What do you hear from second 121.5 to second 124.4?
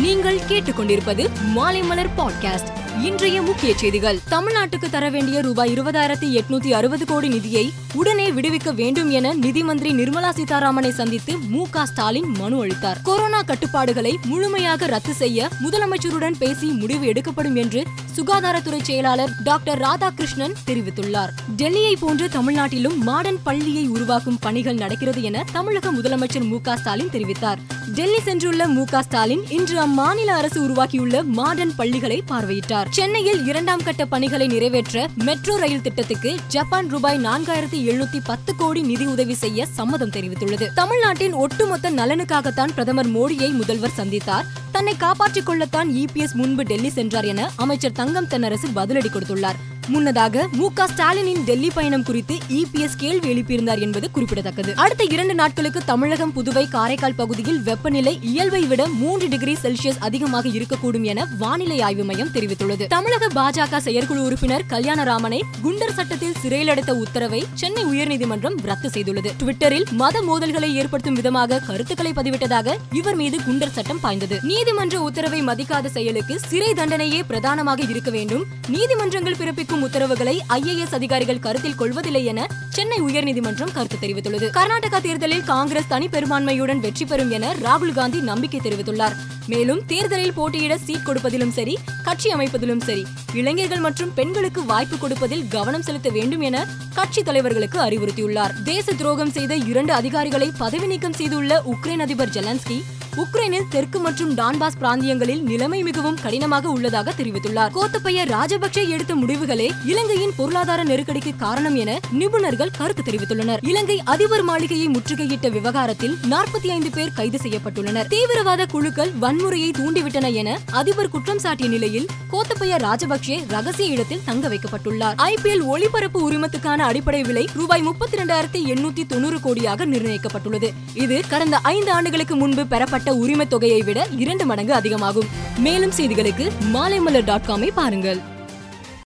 நிலையில் கோத்தபய ராஜபக்சே ரகசிய இடத்தில்